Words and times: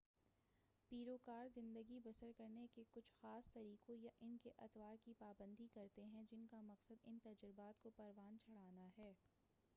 پیروکار 0.91 1.47
زندگی 1.55 1.99
بسرنے 1.99 2.65
کے 2.75 2.83
کچھ 2.91 3.11
خاص 3.11 3.51
طریقوں 3.53 3.97
یا 3.97 4.11
ان 4.21 4.35
اطوار 4.57 4.95
کی 5.03 5.13
پابندی 5.19 5.67
کرتے 5.73 6.05
ہیں 6.05 6.23
جن 6.31 6.47
کا 6.47 6.61
مقصد 6.63 7.05
ان 7.05 7.19
تجربات 7.23 7.81
کو 7.81 7.89
پروان 7.89 8.37
چڑھانا 8.45 8.89
ہے 8.97 9.13